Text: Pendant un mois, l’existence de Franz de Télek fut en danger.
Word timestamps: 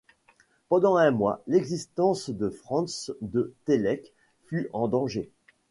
Pendant 0.67 0.95
un 0.95 1.11
mois, 1.11 1.43
l’existence 1.45 2.31
de 2.31 2.49
Franz 2.49 3.11
de 3.21 3.53
Télek 3.65 4.11
fut 4.47 4.67
en 4.73 4.87
danger. 4.87 5.29